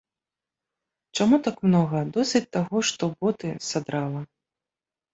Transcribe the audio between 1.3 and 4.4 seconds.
так многа, досыць таго, што боты садрала.